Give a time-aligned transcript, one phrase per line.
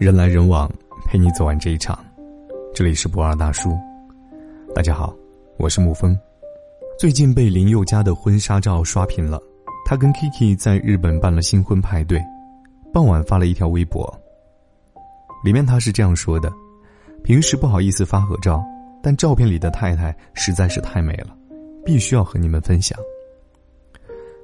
[0.00, 0.66] 人来人往，
[1.04, 2.02] 陪你走完这一场。
[2.72, 3.78] 这里是不二大叔，
[4.74, 5.14] 大家好，
[5.58, 6.18] 我是沐风。
[6.98, 9.38] 最近被林宥嘉的婚纱照刷屏了，
[9.84, 12.18] 他跟 Kiki 在日本办了新婚派对，
[12.94, 14.10] 傍晚发了一条微博，
[15.44, 16.50] 里面他是这样说的
[17.22, 18.64] ：“平时不好意思发合照，
[19.02, 21.36] 但照片里的太太实在是太美了，
[21.84, 22.98] 必须要和你们分享。”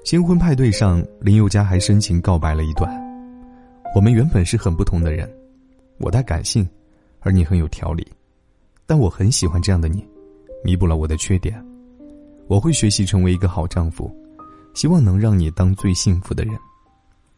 [0.04, 2.95] 新婚派对上，林宥嘉还深情告白了一段
[3.96, 5.27] ：“我们原本是很不同的人，
[5.99, 6.68] 我太感性，
[7.21, 8.07] 而你很有条理，
[8.87, 10.07] 但我很喜欢这样的你，
[10.64, 11.63] 弥补了我的缺点。”
[12.49, 14.09] 我会学习成为一个好丈夫，
[14.73, 16.57] 希望能让你当最幸福的人。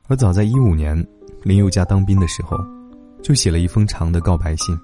[0.06, 0.94] 而早在一五年，
[1.42, 2.58] 林宥嘉当兵的时候，
[3.22, 4.78] 就写了一封长的告白信，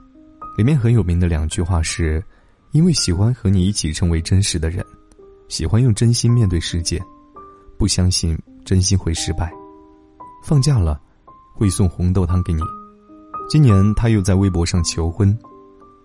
[0.57, 2.25] 里面很有名的两句话是
[2.73, 4.83] ：“因为喜欢和你一起成为真实的人，
[5.49, 6.99] 喜欢用真心面对世界，
[7.77, 8.35] 不相信
[8.65, 9.53] 真心会失败。
[10.43, 10.99] 放假了，
[11.55, 12.63] 会送红豆汤给你。
[13.49, 15.37] 今年他又在微博上求婚，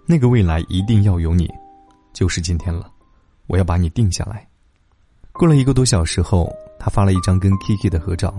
[0.05, 1.49] 那个未来一定要有你，
[2.13, 2.91] 就是今天了。”
[3.47, 4.47] 我要把你定下来。
[5.31, 8.31] 过了一个多小时后，他发了一张跟 Kiki 的合照，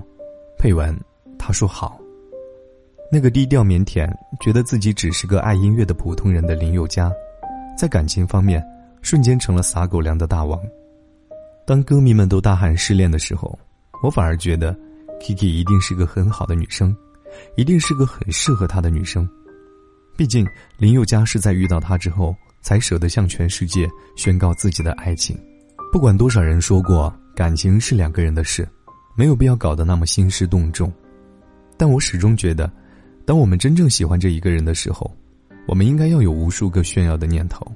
[0.57, 0.97] 配文
[1.37, 1.99] 他说好。
[3.11, 4.09] 那个低调腼腆、
[4.41, 7.11] 觉得自己只是个爱音乐的普通人的林宥嘉，
[7.77, 8.65] 在感情方面
[9.03, 10.61] 瞬间成了撒狗粮的大王。
[11.67, 13.59] 当歌迷们都大喊失恋的时候，
[14.01, 14.73] 我反而觉得
[15.21, 16.97] Kiki 一定是个很好的女生，
[17.57, 19.29] 一定是个很适合他的女生。
[20.17, 20.47] 毕竟
[20.79, 22.35] 林宥嘉是在遇到他之后。
[22.63, 25.35] 才舍得向全世界宣告自己的爱情。
[25.91, 28.69] 不管多少人说过感情是两个人的事，
[29.17, 30.93] 没有必要搞得那么兴师动众。
[31.79, 32.71] 但我始终觉得，
[33.25, 35.11] 当我们真正喜欢这一个人的时候，
[35.67, 37.67] 我们应该要有无数个炫耀的念头。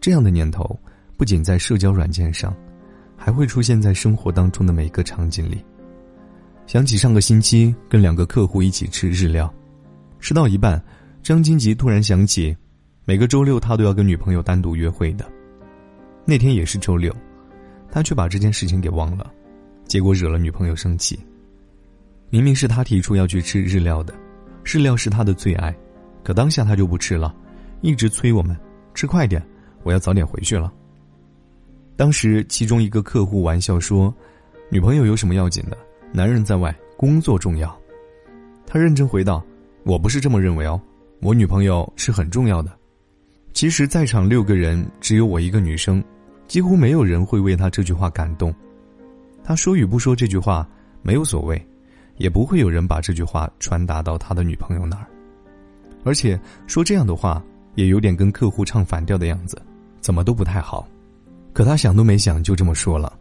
[0.00, 0.76] 这样的念头
[1.16, 2.52] 不仅在社交软件上，
[3.16, 5.64] 还会出现在生活当中的每个场景里。
[6.66, 9.52] 想起上个星期跟两个客户一起吃日料，
[10.18, 10.82] 吃到一半，
[11.22, 12.56] 张金吉突然想起。
[13.04, 15.24] 每个周六，他都要跟女朋友单独约会的。
[16.24, 17.14] 那天也是周六，
[17.88, 19.32] 他却把这件事情给忘了，
[19.84, 21.16] 结果惹了女朋友生气。
[22.30, 24.12] 明明是他提出要去吃日料的，
[24.64, 25.72] 日料是他的最爱，
[26.24, 27.32] 可当下他就不吃了，
[27.80, 28.58] 一直催我们
[28.92, 29.40] 吃快点，
[29.84, 30.72] 我要早点回去了。
[31.94, 34.12] 当时其中一个客户玩笑说
[34.68, 35.78] ：“女朋友有什么要紧的？
[36.12, 37.76] 男人在外，工作重要。”
[38.66, 39.44] 他认真回道
[39.84, 40.80] ：“我不是这么认为哦，
[41.20, 42.70] 我女朋友是很重要的。”
[43.54, 46.02] 其实，在场六个人只有我一个女生，
[46.46, 48.54] 几乎没有人会为他这句话感动。
[49.42, 50.68] 他说与不说这句话
[51.02, 51.64] 没有所谓，
[52.18, 55.06] 也不会有人把这句话传达到他的女朋友那儿。
[56.04, 57.42] 而且说这样的话，
[57.76, 59.60] 也有点跟客户唱反调的样子，
[60.00, 60.86] 怎么都不太好。
[61.52, 63.16] 可他想都没想就这么说了。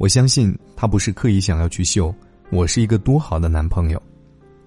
[0.00, 2.12] 我相信他不是刻意想要去秀
[2.48, 4.02] 我是一个多好的男朋友，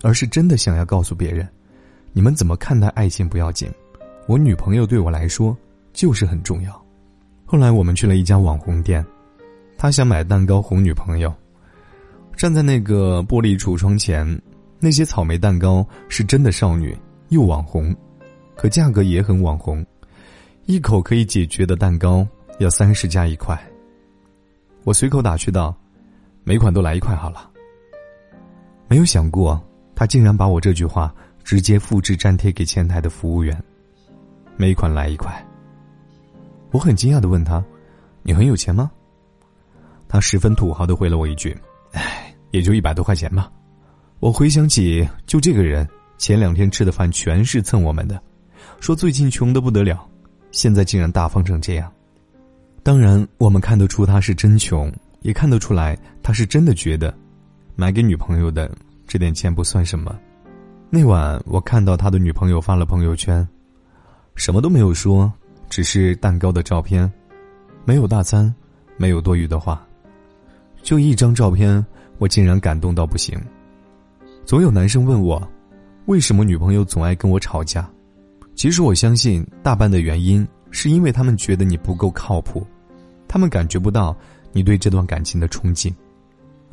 [0.03, 1.49] 而是真的想要告诉别人，
[2.11, 3.67] 你们怎么看待爱情不要紧。
[4.27, 5.57] 我女朋友对我来说
[5.91, 6.85] 就是很重要。
[7.45, 9.03] 后来我们去了一家网红店，
[9.75, 11.33] 他想买蛋糕哄女朋友。
[12.37, 14.39] 站在那个玻璃橱窗前，
[14.79, 16.95] 那些草莓蛋糕是真的少女
[17.29, 17.93] 又网红，
[18.55, 19.83] 可价格也很网红，
[20.67, 22.25] 一口可以解决的蛋糕
[22.59, 23.59] 要三十加一块。
[24.83, 25.75] 我随口打趣道
[26.43, 27.49] ：“每款都来一块好了。”
[28.87, 29.61] 没有想过，
[29.95, 31.13] 他竟然把我这句话
[31.43, 33.61] 直接复制粘贴给前台的服务员。
[34.57, 35.33] 每款来一块。
[36.71, 37.63] 我很惊讶的问他
[38.23, 38.91] ：“你很有钱吗？”
[40.07, 41.57] 他十分土豪的回了我一句
[41.93, 43.51] ：“哎，也就一百多块钱吧。”
[44.19, 48.21] 我回想起，就这个人前两天吃的饭全是蹭我们的，
[48.79, 50.07] 说最近穷的不得了，
[50.51, 51.91] 现在竟然大方成这样。
[52.83, 57.17] 当然，我们看得出他是真穷，也看得出来他是真的觉得，
[57.77, 58.69] 买给女朋友的
[59.07, 60.13] 这点钱不算什么。
[60.89, 63.47] 那晚我看到他的女朋友发了朋友圈。
[64.35, 65.31] 什么都没有说，
[65.69, 67.09] 只是蛋糕的照片，
[67.85, 68.53] 没有大餐，
[68.97, 69.87] 没有多余的话，
[70.81, 71.83] 就一张照片，
[72.17, 73.39] 我竟然感动到不行。
[74.43, 75.41] 总有男生问我，
[76.07, 77.89] 为什么女朋友总爱跟我吵架？
[78.55, 82.65] 其实我相信，大半的原因是因为他们觉得你不够靠谱，
[83.33, 84.15] 他们感觉不到
[84.51, 85.91] 你对这段感情的憧憬，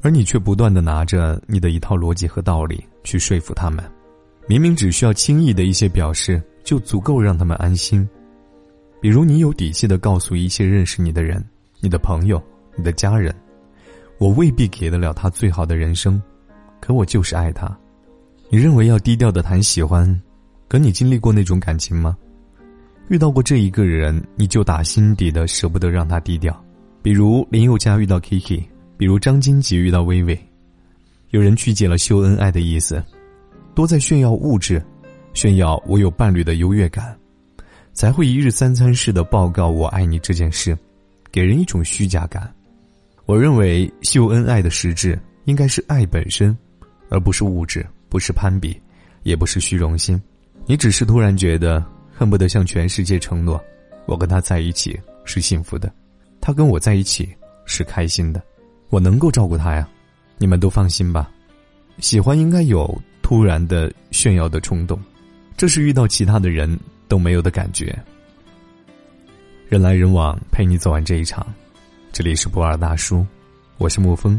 [0.02, 3.82] 而你却不断的拿着你的一套逻辑和道理去说服他们，
[4.46, 6.38] 明明只需要轻易的一些表示。
[6.62, 8.06] 就足够让他们安心。
[9.00, 11.42] 比如，你有底气的告诉一切认识你的人、
[11.80, 12.40] 你的朋友、
[12.76, 13.34] 你的家人，
[14.18, 16.22] 我未必给得了他最好的人生，
[16.78, 17.74] 可我就是爱他。
[18.50, 20.06] 你认为要低调的谈喜欢，
[20.68, 22.14] 可你经历过那种感情吗？
[23.10, 26.64] 遇到过这一个人，你就打心底的舍不得让他低调。
[27.02, 28.62] 比如林宥嘉遇到 Kiki，
[28.96, 30.40] 比如张金吉遇到薇薇，
[31.30, 33.02] 有人曲解了秀恩爱的意思，
[33.74, 34.80] 多在炫耀物质。
[35.34, 37.16] 炫耀我有伴侣的优越感，
[37.92, 40.78] 才会一日三餐式的报告我爱你这件事，
[41.32, 42.52] 给人一种虚假感。
[43.26, 46.56] 我认为秀恩爱的实质应该是爱本身，
[47.08, 48.80] 而不是物质，不是攀比，
[49.24, 50.20] 也不是虚荣心。
[50.66, 51.84] 你只是突然觉得
[52.20, 53.58] 恨不得向全世界承诺，
[54.04, 55.90] 我跟他在一起是幸福的，
[56.38, 57.26] 他跟我在一起
[57.64, 58.42] 是开心的，
[58.90, 59.88] 我能够照顾他呀。
[60.36, 61.30] 你们都放心吧。
[61.98, 65.00] 喜欢应该有突然的炫耀的冲动，
[65.56, 66.78] 这是遇到其他的人
[67.08, 67.98] 都没有的感觉。
[69.70, 71.46] 人来人往，陪你走完这一场。
[72.12, 73.26] 这里是不二大叔，
[73.78, 74.38] 我是沐风。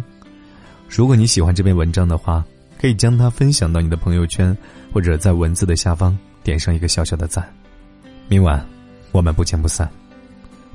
[0.88, 2.46] 如果你喜欢这篇文章的话，
[2.80, 4.56] 可以将它分享到你的朋友圈，
[4.94, 7.52] 或者在文字的下方点上一个小小的赞。
[8.32, 8.66] 明晚
[9.12, 9.92] 我们不见不散。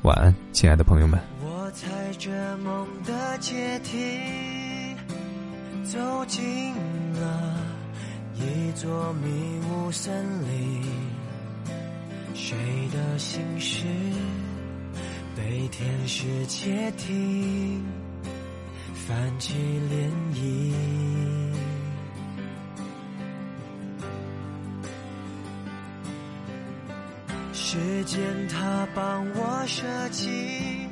[0.03, 1.19] 晚安，亲爱的朋友们。
[1.43, 1.89] 我踩
[2.19, 4.95] 着梦的阶梯。
[5.83, 6.75] 走进
[7.15, 7.57] 了
[8.35, 10.13] 一座迷雾森
[10.47, 10.83] 林，
[12.35, 12.59] 谁
[12.93, 13.87] 的心事
[15.35, 17.83] 被天使窃听，
[18.93, 20.75] 泛起涟漪。
[27.77, 28.19] 时间
[28.49, 30.89] 它帮我设计，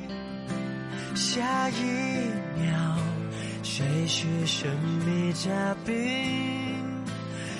[1.15, 1.81] 下一
[2.61, 2.97] 秒。
[3.63, 4.69] 谁是神
[5.03, 5.95] 秘嘉宾？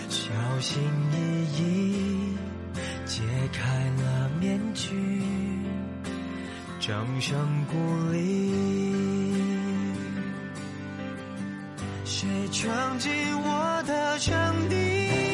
[0.10, 0.30] 小
[0.60, 0.80] 心
[1.12, 1.18] 翼
[1.58, 2.38] 翼
[3.08, 3.66] 揭开
[3.98, 4.94] 了面具，
[6.80, 7.36] 掌声
[7.66, 8.54] 鼓励。
[12.06, 13.12] 谁闯进
[13.42, 15.25] 我的场地？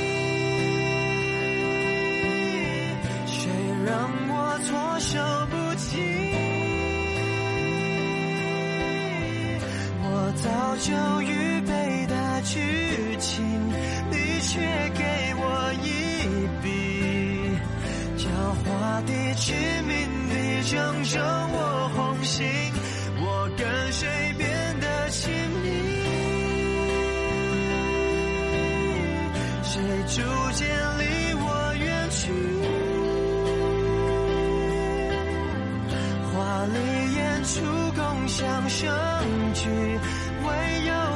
[5.11, 5.19] 手
[5.49, 5.97] 不起，
[10.03, 10.31] 我？
[10.41, 12.55] 早就预备的剧
[13.19, 13.43] 情，
[14.09, 14.61] 你却
[14.95, 15.03] 给
[15.35, 15.85] 我一
[16.63, 16.65] 笔，
[18.17, 18.23] 狡
[18.63, 18.65] 猾
[19.05, 19.51] 的、致
[19.85, 19.91] 命
[20.29, 21.59] 的，正中我
[21.93, 22.47] 红心，
[23.19, 24.07] 我跟谁
[24.37, 24.47] 变
[24.79, 25.29] 得亲
[25.61, 25.67] 密？
[29.61, 29.73] 谁
[30.07, 30.21] 逐
[30.53, 30.65] 渐
[30.97, 31.03] 离
[31.35, 32.60] 我远去？
[37.51, 38.87] 丽演出，共享盛
[39.53, 39.69] 举。
[40.43, 41.10] 唯有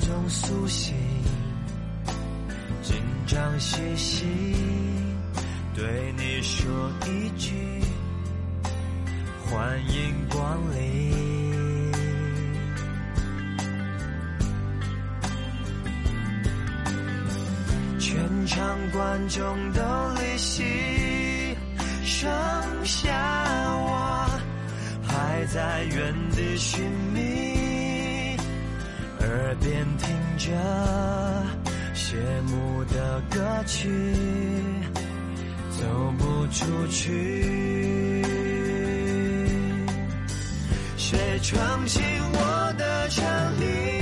[0.00, 0.94] 中苏醒，
[2.82, 2.96] 紧
[3.26, 4.24] 张兮兮
[5.74, 7.54] 对你说一句
[9.46, 11.14] 欢迎光临。
[17.98, 19.82] 全场观众都
[20.20, 20.64] 离席。
[22.06, 22.30] 剩
[22.84, 23.10] 下
[23.76, 24.26] 我
[25.02, 26.82] 还在原地寻
[27.12, 27.63] 觅，
[29.60, 30.08] 边听
[30.38, 30.52] 着
[31.94, 33.88] 谢幕的歌曲，
[35.70, 38.22] 走不出去。
[40.96, 43.24] 谁闯进我的场
[43.58, 43.93] 地？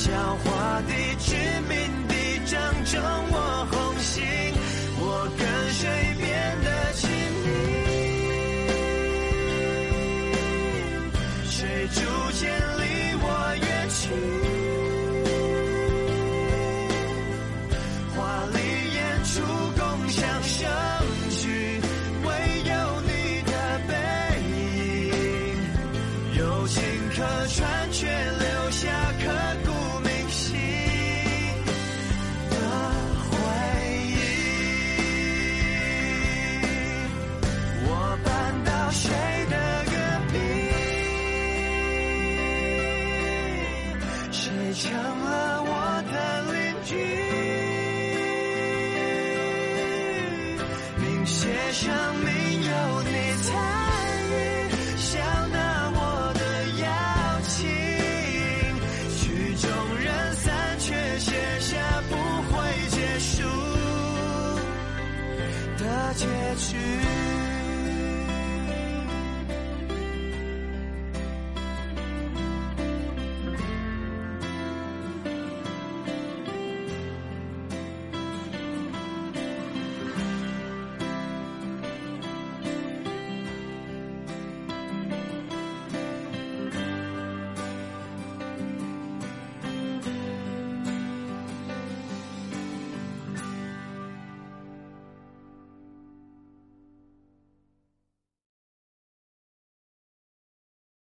[0.00, 1.34] 狡猾的、致
[1.68, 1.76] 命
[2.08, 2.14] 的，
[2.46, 3.00] 掌中
[3.32, 4.24] 我红心，
[4.98, 5.28] 我。
[5.38, 5.49] 跟。
[44.80, 46.30] 成了我的。
[46.82, 46.96] 句，
[50.96, 52.26] 明写上名
[52.64, 53.10] 有你
[53.42, 53.48] 参
[54.30, 54.32] 与，
[54.96, 55.18] 笑
[55.52, 55.58] 纳
[55.94, 55.98] 我
[56.34, 56.40] 的
[56.80, 56.86] 邀
[57.42, 57.68] 请，
[59.18, 59.20] 曲
[59.54, 59.68] 终
[59.98, 60.48] 人散
[60.80, 61.76] 却写下
[62.08, 62.16] 不
[62.50, 62.56] 会
[62.88, 63.44] 结束
[65.78, 65.84] 的
[66.14, 66.24] 结
[66.56, 66.68] 局。